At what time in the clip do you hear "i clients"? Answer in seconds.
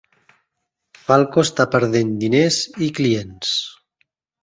2.89-3.57